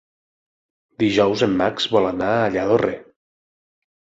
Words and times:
Dijous 1.03 1.43
en 1.47 1.53
Max 1.61 1.87
vol 1.97 2.09
anar 2.15 2.33
a 2.39 2.51
Lladorre. 2.57 2.99